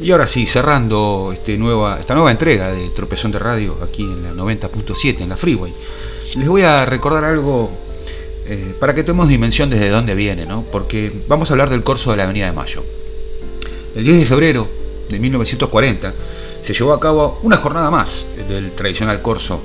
Y 0.00 0.10
ahora 0.10 0.26
sí, 0.26 0.44
cerrando 0.46 1.30
este 1.32 1.54
esta 1.54 2.14
nueva 2.14 2.30
entrega 2.30 2.72
de 2.72 2.88
Tropezón 2.90 3.30
de 3.30 3.38
Radio 3.38 3.78
aquí 3.82 4.02
en 4.02 4.24
la 4.24 4.32
90.7, 4.32 5.20
en 5.20 5.28
la 5.28 5.36
Freeway, 5.36 5.72
les 6.36 6.48
voy 6.48 6.62
a 6.62 6.84
recordar 6.84 7.24
algo 7.24 7.70
eh, 8.46 8.74
para 8.78 8.94
que 8.94 9.04
tomemos 9.04 9.28
dimensión 9.28 9.70
desde 9.70 9.88
dónde 9.88 10.14
viene, 10.14 10.46
¿no? 10.46 10.64
porque 10.70 11.12
vamos 11.28 11.50
a 11.50 11.54
hablar 11.54 11.70
del 11.70 11.84
corso 11.84 12.10
de 12.10 12.16
la 12.16 12.24
Avenida 12.24 12.46
de 12.46 12.52
Mayo. 12.52 12.82
El 13.94 14.04
10 14.04 14.18
de 14.18 14.26
febrero 14.26 14.68
de 15.08 15.18
1940 15.20 16.12
se 16.60 16.74
llevó 16.74 16.92
a 16.92 16.98
cabo 16.98 17.38
una 17.42 17.58
jornada 17.58 17.90
más 17.90 18.26
del 18.48 18.72
tradicional 18.72 19.22
corso 19.22 19.62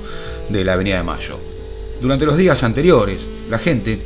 de 0.48 0.64
la 0.64 0.74
Avenida 0.74 0.98
de 0.98 1.02
Mayo. 1.02 1.36
Durante 2.00 2.24
los 2.24 2.36
días 2.36 2.62
anteriores, 2.62 3.26
la 3.50 3.58
gente 3.58 4.00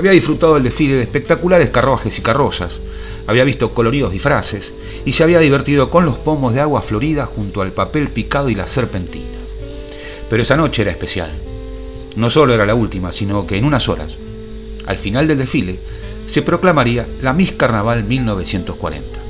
había 0.00 0.12
disfrutado 0.12 0.54
del 0.54 0.62
desfile 0.62 0.94
de 0.94 1.02
espectaculares 1.02 1.68
carruajes 1.68 2.18
y 2.18 2.22
carrozas, 2.22 2.80
había 3.26 3.44
visto 3.44 3.74
coloridos 3.74 4.10
disfraces 4.10 4.72
y 5.04 5.12
se 5.12 5.22
había 5.22 5.40
divertido 5.40 5.90
con 5.90 6.06
los 6.06 6.16
pomos 6.16 6.54
de 6.54 6.60
agua 6.60 6.80
florida 6.80 7.26
junto 7.26 7.60
al 7.60 7.72
papel 7.72 8.08
picado 8.08 8.48
y 8.48 8.54
las 8.54 8.70
serpentinas. 8.70 9.28
Pero 10.30 10.42
esa 10.42 10.56
noche 10.56 10.82
era 10.82 10.90
especial. 10.90 11.30
No 12.16 12.30
solo 12.30 12.54
era 12.54 12.64
la 12.64 12.74
última, 12.74 13.12
sino 13.12 13.46
que 13.46 13.58
en 13.58 13.66
unas 13.66 13.90
horas, 13.90 14.16
al 14.86 14.96
final 14.96 15.28
del 15.28 15.36
desfile, 15.36 15.78
se 16.24 16.40
proclamaría 16.40 17.06
la 17.20 17.34
Miss 17.34 17.52
Carnaval 17.52 18.04
1940. 18.04 19.20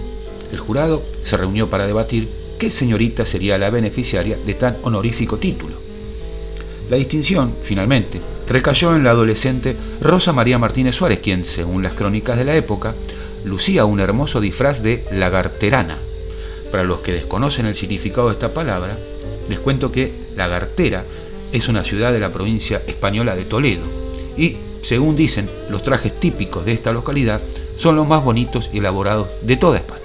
El 0.52 0.58
jurado 0.58 1.02
se 1.24 1.36
reunió 1.36 1.68
para 1.68 1.86
debatir 1.86 2.28
qué 2.60 2.70
señorita 2.70 3.26
sería 3.26 3.58
la 3.58 3.70
beneficiaria 3.70 4.38
de 4.46 4.54
tan 4.54 4.78
honorífico 4.82 5.36
título. 5.36 5.89
La 6.90 6.96
distinción, 6.96 7.54
finalmente, 7.62 8.20
recayó 8.48 8.96
en 8.96 9.04
la 9.04 9.12
adolescente 9.12 9.76
Rosa 10.00 10.32
María 10.32 10.58
Martínez 10.58 10.96
Suárez, 10.96 11.20
quien, 11.20 11.44
según 11.44 11.84
las 11.84 11.94
crónicas 11.94 12.36
de 12.36 12.44
la 12.44 12.56
época, 12.56 12.96
lucía 13.44 13.84
un 13.84 14.00
hermoso 14.00 14.40
disfraz 14.40 14.82
de 14.82 15.04
lagarterana. 15.12 15.98
Para 16.72 16.82
los 16.82 17.00
que 17.00 17.12
desconocen 17.12 17.66
el 17.66 17.76
significado 17.76 18.26
de 18.26 18.32
esta 18.32 18.52
palabra, 18.52 18.98
les 19.48 19.60
cuento 19.60 19.92
que 19.92 20.12
Lagartera 20.34 21.04
es 21.52 21.68
una 21.68 21.84
ciudad 21.84 22.12
de 22.12 22.18
la 22.18 22.32
provincia 22.32 22.82
española 22.88 23.36
de 23.36 23.44
Toledo 23.44 23.84
y, 24.36 24.56
según 24.80 25.14
dicen, 25.14 25.48
los 25.68 25.84
trajes 25.84 26.18
típicos 26.18 26.64
de 26.64 26.72
esta 26.72 26.92
localidad 26.92 27.40
son 27.76 27.94
los 27.94 28.08
más 28.08 28.24
bonitos 28.24 28.68
y 28.72 28.78
elaborados 28.78 29.28
de 29.42 29.56
toda 29.56 29.76
España. 29.76 30.00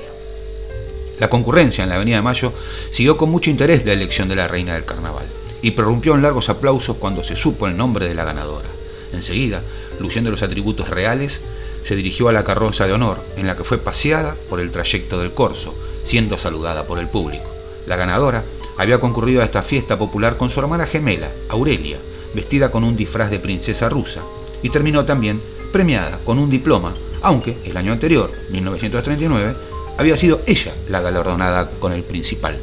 La 1.19 1.31
concurrencia 1.31 1.83
en 1.83 1.89
la 1.89 1.95
Avenida 1.95 2.17
de 2.17 2.21
Mayo 2.21 2.53
siguió 2.91 3.17
con 3.17 3.31
mucho 3.31 3.49
interés 3.49 3.83
la 3.85 3.93
elección 3.93 4.29
de 4.29 4.35
la 4.35 4.47
reina 4.47 4.75
del 4.75 4.85
carnaval 4.85 5.25
y 5.65 5.71
prorrumpió 5.71 6.13
en 6.13 6.21
largos 6.21 6.49
aplausos 6.49 6.97
cuando 6.97 7.23
se 7.23 7.35
supo 7.35 7.65
el 7.65 7.75
nombre 7.75 8.07
de 8.07 8.13
la 8.13 8.23
ganadora. 8.23 8.69
Enseguida, 9.11 9.63
luciendo 9.99 10.29
los 10.29 10.43
atributos 10.43 10.91
reales, 10.91 11.41
se 11.81 11.95
dirigió 11.95 12.29
a 12.29 12.31
la 12.31 12.43
carroza 12.43 12.85
de 12.85 12.93
honor, 12.93 13.23
en 13.35 13.47
la 13.47 13.57
que 13.57 13.63
fue 13.63 13.79
paseada 13.79 14.37
por 14.47 14.59
el 14.59 14.69
trayecto 14.69 15.19
del 15.19 15.33
corso, 15.33 15.73
siendo 16.03 16.37
saludada 16.37 16.85
por 16.85 16.99
el 16.99 17.09
público. 17.09 17.49
La 17.87 17.95
ganadora 17.95 18.43
había 18.77 18.99
concurrido 18.99 19.41
a 19.41 19.45
esta 19.45 19.63
fiesta 19.63 19.97
popular 19.97 20.37
con 20.37 20.51
su 20.51 20.59
hermana 20.59 20.85
gemela, 20.85 21.31
Aurelia, 21.49 21.97
vestida 22.35 22.69
con 22.69 22.83
un 22.83 22.95
disfraz 22.95 23.31
de 23.31 23.39
princesa 23.39 23.89
rusa, 23.89 24.21
y 24.61 24.69
terminó 24.69 25.03
también 25.03 25.41
premiada 25.71 26.19
con 26.23 26.37
un 26.37 26.51
diploma, 26.51 26.93
aunque 27.23 27.57
el 27.65 27.75
año 27.75 27.91
anterior, 27.91 28.31
1939, 28.51 29.55
había 29.97 30.15
sido 30.15 30.41
ella 30.45 30.75
la 30.89 31.01
galardonada 31.01 31.71
con 31.79 31.91
el 31.91 32.03
principal. 32.03 32.59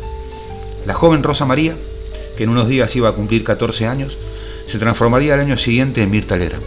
La 0.86 0.94
joven 0.94 1.24
Rosa 1.24 1.46
María, 1.46 1.76
que 2.36 2.44
en 2.44 2.50
unos 2.50 2.68
días 2.68 2.94
iba 2.96 3.08
a 3.08 3.14
cumplir 3.14 3.44
14 3.44 3.86
años, 3.86 4.18
se 4.66 4.78
transformaría 4.78 5.34
al 5.34 5.40
año 5.40 5.56
siguiente 5.56 6.02
en 6.02 6.10
Mirta 6.10 6.36
Legrand, 6.36 6.64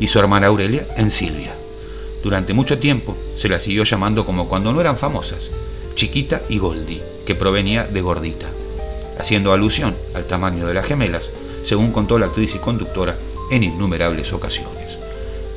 y 0.00 0.08
su 0.08 0.18
hermana 0.18 0.48
Aurelia 0.48 0.86
en 0.96 1.10
Silvia. 1.10 1.54
Durante 2.22 2.54
mucho 2.54 2.78
tiempo 2.78 3.16
se 3.36 3.48
la 3.48 3.60
siguió 3.60 3.84
llamando 3.84 4.24
como 4.24 4.48
cuando 4.48 4.72
no 4.72 4.80
eran 4.80 4.96
famosas, 4.96 5.50
Chiquita 5.94 6.42
y 6.48 6.58
Goldie, 6.58 7.02
que 7.24 7.34
provenía 7.34 7.84
de 7.84 8.00
gordita, 8.00 8.46
haciendo 9.18 9.52
alusión 9.52 9.94
al 10.14 10.26
tamaño 10.26 10.66
de 10.66 10.74
las 10.74 10.86
gemelas, 10.86 11.30
según 11.62 11.92
contó 11.92 12.18
la 12.18 12.26
actriz 12.26 12.54
y 12.54 12.58
conductora 12.58 13.16
en 13.50 13.62
innumerables 13.62 14.32
ocasiones. 14.32 14.98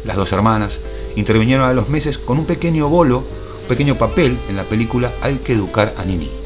Las 0.03 0.15
dos 0.15 0.31
hermanas 0.31 0.79
intervinieron 1.15 1.67
a 1.67 1.73
los 1.73 1.89
meses 1.89 2.17
con 2.17 2.37
un 2.39 2.45
pequeño 2.45 2.87
bolo, 2.87 3.19
un 3.61 3.67
pequeño 3.67 3.97
papel 3.97 4.37
en 4.49 4.55
la 4.55 4.63
película 4.63 5.13
Hay 5.21 5.37
que 5.37 5.53
educar 5.53 5.93
a 5.97 6.05
Nini. 6.05 6.36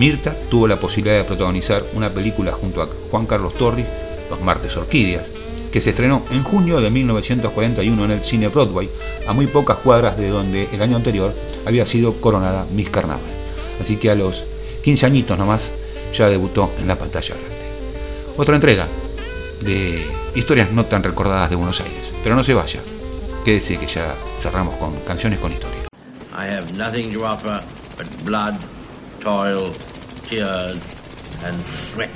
Mirta 0.00 0.34
tuvo 0.48 0.66
la 0.66 0.80
posibilidad 0.80 1.18
de 1.18 1.24
protagonizar 1.24 1.84
una 1.92 2.08
película 2.08 2.52
junto 2.52 2.80
a 2.80 2.88
Juan 3.10 3.26
Carlos 3.26 3.52
Torri, 3.52 3.84
Los 4.30 4.40
Martes 4.40 4.74
Orquídeas, 4.78 5.26
que 5.70 5.82
se 5.82 5.90
estrenó 5.90 6.24
en 6.30 6.42
junio 6.42 6.80
de 6.80 6.90
1941 6.90 8.04
en 8.06 8.10
el 8.10 8.24
cine 8.24 8.48
Broadway, 8.48 8.88
a 9.28 9.34
muy 9.34 9.46
pocas 9.46 9.76
cuadras 9.76 10.16
de 10.16 10.28
donde 10.28 10.70
el 10.72 10.80
año 10.80 10.96
anterior 10.96 11.34
había 11.66 11.84
sido 11.84 12.18
coronada 12.18 12.66
Miss 12.72 12.88
Carnaval. 12.88 13.20
Así 13.78 13.96
que 13.96 14.10
a 14.10 14.14
los 14.14 14.44
15 14.84 15.04
añitos 15.04 15.38
nomás 15.38 15.70
ya 16.14 16.30
debutó 16.30 16.72
en 16.78 16.88
la 16.88 16.96
pantalla 16.96 17.34
grande. 17.34 17.66
Otra 18.38 18.54
entrega 18.54 18.88
de 19.62 20.06
historias 20.34 20.72
no 20.72 20.86
tan 20.86 21.02
recordadas 21.02 21.50
de 21.50 21.56
Buenos 21.56 21.78
Aires. 21.82 22.10
Pero 22.22 22.36
no 22.36 22.42
se 22.42 22.54
vaya, 22.54 22.80
quédese 23.44 23.76
que 23.76 23.86
ya 23.86 24.14
cerramos 24.34 24.78
con 24.78 24.98
canciones 25.00 25.40
con 25.40 25.52
historia. 25.52 25.80
I 26.32 26.46
have 26.54 26.72
nothing 26.72 27.12
to 27.12 27.26
offer 27.26 27.60
but 27.98 28.06
blood, 28.24 28.54
toil, 29.20 29.72
tears, 30.28 30.80
and 31.44 31.62
sweat. 31.92 32.10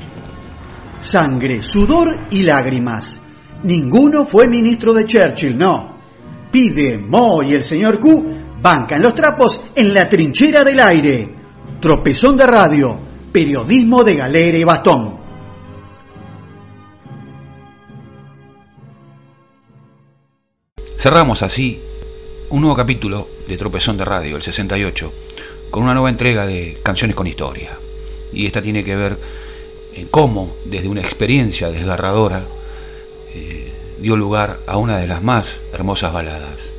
Sangre, 0.98 1.60
sudor 1.62 2.28
y 2.30 2.42
lágrimas. 2.42 3.20
Ninguno 3.62 4.26
fue 4.26 4.48
ministro 4.48 4.92
de 4.92 5.06
Churchill, 5.06 5.56
no. 5.56 5.98
Pide, 6.50 6.98
Mo 6.98 7.42
y 7.42 7.54
el 7.54 7.62
señor 7.62 7.98
Q 7.98 8.58
bancan 8.60 9.02
los 9.02 9.14
trapos 9.14 9.60
en 9.74 9.92
la 9.92 10.08
trinchera 10.08 10.64
del 10.64 10.80
aire. 10.80 11.34
Tropezón 11.80 12.36
de 12.36 12.46
radio, 12.46 12.98
periodismo 13.32 14.04
de 14.04 14.14
galera 14.14 14.58
y 14.58 14.64
bastón. 14.64 15.24
Cerramos 20.96 21.42
así 21.42 21.82
un 22.50 22.60
nuevo 22.60 22.76
capítulo 22.76 23.28
de 23.46 23.56
Tropezón 23.56 23.98
de 23.98 24.04
Radio, 24.04 24.36
el 24.36 24.42
68, 24.42 25.12
con 25.74 25.82
una 25.82 25.94
nueva 25.94 26.08
entrega 26.08 26.46
de 26.46 26.78
Canciones 26.84 27.16
con 27.16 27.26
Historia. 27.26 27.76
Y 28.32 28.46
esta 28.46 28.62
tiene 28.62 28.84
que 28.84 28.94
ver 28.94 29.18
en 29.96 30.06
cómo, 30.06 30.54
desde 30.64 30.86
una 30.86 31.00
experiencia 31.00 31.68
desgarradora, 31.68 32.44
eh, 33.34 33.72
dio 33.98 34.16
lugar 34.16 34.60
a 34.68 34.76
una 34.76 34.98
de 34.98 35.08
las 35.08 35.24
más 35.24 35.62
hermosas 35.72 36.12
baladas. 36.12 36.70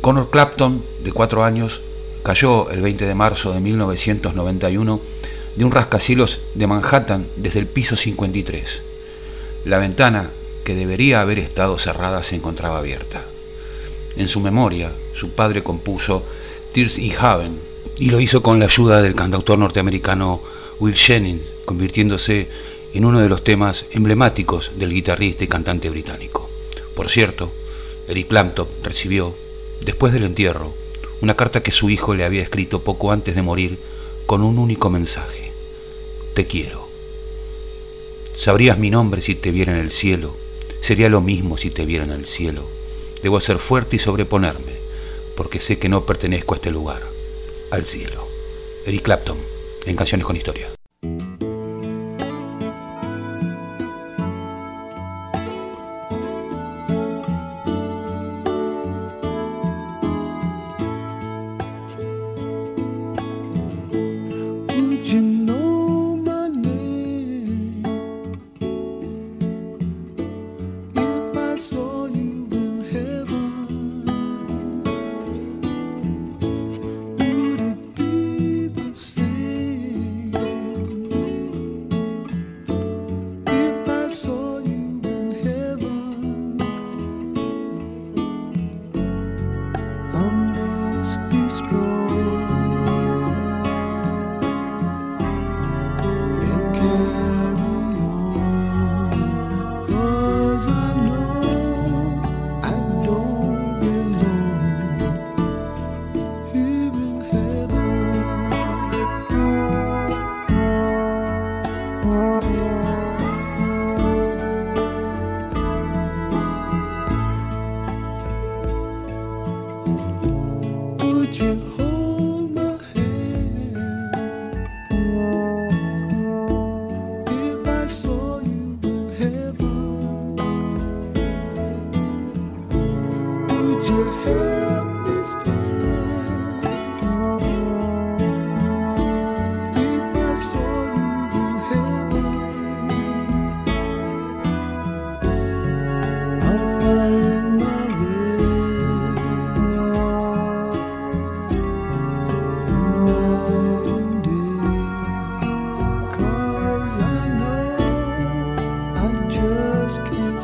Connor 0.00 0.28
Clapton, 0.28 0.82
de 1.04 1.12
cuatro 1.12 1.44
años, 1.44 1.80
cayó 2.24 2.68
el 2.70 2.80
20 2.80 3.06
de 3.06 3.14
marzo 3.14 3.52
de 3.52 3.60
1991 3.60 5.00
de 5.54 5.64
un 5.64 5.70
rascacielos 5.70 6.40
de 6.54 6.66
Manhattan 6.66 7.28
desde 7.36 7.60
el 7.60 7.68
piso 7.68 7.94
53. 7.94 8.82
La 9.66 9.78
ventana 9.78 10.32
que 10.64 10.74
debería 10.74 11.20
haber 11.20 11.38
estado 11.38 11.78
cerrada 11.78 12.24
se 12.24 12.34
encontraba 12.34 12.78
abierta. 12.78 13.24
En 14.16 14.26
su 14.26 14.40
memoria, 14.40 14.90
su 15.14 15.30
padre 15.30 15.62
compuso 15.62 16.24
Tears 16.72 16.98
in 16.98 17.12
Heaven 17.12 17.68
y 17.98 18.10
lo 18.10 18.20
hizo 18.20 18.42
con 18.42 18.58
la 18.58 18.66
ayuda 18.66 19.02
del 19.02 19.14
cantautor 19.14 19.58
norteamericano 19.58 20.42
Will 20.80 20.94
Jennings, 20.94 21.42
convirtiéndose 21.64 22.48
en 22.94 23.04
uno 23.04 23.20
de 23.20 23.28
los 23.28 23.44
temas 23.44 23.86
emblemáticos 23.90 24.72
del 24.76 24.92
guitarrista 24.92 25.44
y 25.44 25.48
cantante 25.48 25.90
británico. 25.90 26.48
Por 26.94 27.08
cierto, 27.08 27.50
Eric 28.08 28.28
Clapton 28.28 28.68
recibió, 28.82 29.34
después 29.84 30.12
del 30.12 30.24
entierro, 30.24 30.74
una 31.20 31.36
carta 31.36 31.62
que 31.62 31.72
su 31.72 31.90
hijo 31.90 32.14
le 32.14 32.24
había 32.24 32.42
escrito 32.42 32.82
poco 32.84 33.12
antes 33.12 33.34
de 33.34 33.42
morir 33.42 33.78
con 34.26 34.42
un 34.42 34.58
único 34.58 34.90
mensaje. 34.90 35.52
Te 36.34 36.46
quiero. 36.46 36.88
Sabrías 38.36 38.78
mi 38.78 38.90
nombre 38.90 39.20
si 39.20 39.34
te 39.34 39.50
viera 39.50 39.72
en 39.72 39.78
el 39.78 39.90
cielo. 39.90 40.36
Sería 40.80 41.08
lo 41.08 41.20
mismo 41.20 41.58
si 41.58 41.70
te 41.70 41.84
viera 41.84 42.04
en 42.04 42.12
el 42.12 42.26
cielo. 42.26 42.68
Debo 43.22 43.40
ser 43.40 43.58
fuerte 43.58 43.96
y 43.96 43.98
sobreponerme, 43.98 44.76
porque 45.34 45.58
sé 45.58 45.78
que 45.78 45.88
no 45.88 46.06
pertenezco 46.06 46.54
a 46.54 46.58
este 46.58 46.70
lugar, 46.70 47.02
al 47.70 47.84
cielo. 47.84 48.26
Eric 48.86 49.02
Clapton, 49.02 49.38
en 49.86 49.96
Canciones 49.96 50.26
con 50.26 50.36
Historia. 50.36 50.77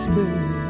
whisper 0.07 0.64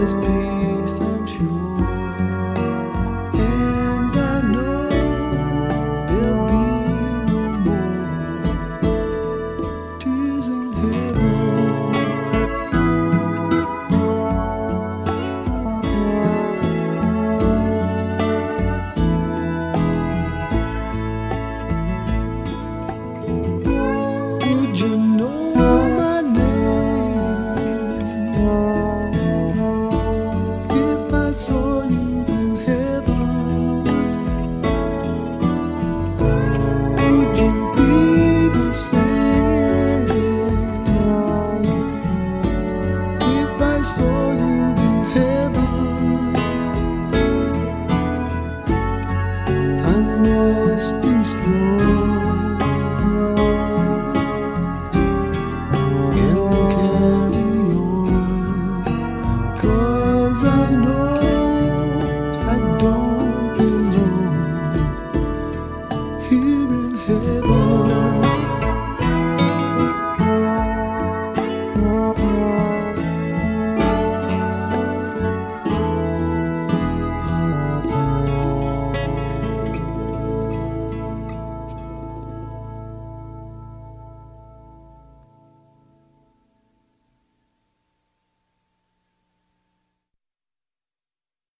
says 0.00 0.14
peace. 0.14 0.59